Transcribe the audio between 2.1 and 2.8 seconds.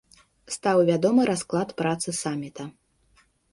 самміта.